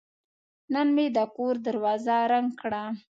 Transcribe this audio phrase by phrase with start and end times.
[0.73, 2.83] نن مې د کور دروازه رنګ کړه.